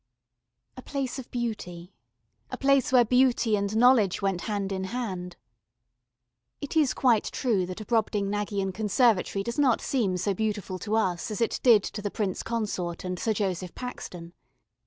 A 0.77 0.81
place 0.81 1.19
of 1.19 1.29
beauty, 1.29 1.93
a 2.49 2.57
place 2.57 2.91
where 2.91 3.05
beauty 3.05 3.55
and 3.55 3.77
knowledge 3.77 4.19
went 4.19 4.41
hand 4.49 4.71
in 4.71 4.85
hand. 4.85 5.35
It 6.59 6.75
is 6.75 6.95
quite 6.95 7.25
true 7.25 7.67
that 7.67 7.81
a 7.81 7.85
Brobdingnagian 7.85 8.73
Conservatory 8.73 9.43
does 9.43 9.59
not 9.59 9.79
seem 9.79 10.17
so 10.17 10.33
beautiful 10.33 10.79
to 10.79 10.95
us 10.95 11.29
as 11.29 11.39
it 11.39 11.59
did 11.61 11.83
to 11.83 12.01
the 12.01 12.09
Prince 12.09 12.41
Consort 12.41 13.03
and 13.05 13.19
Sir 13.19 13.33
Joseph 13.33 13.75
Paxton. 13.75 14.33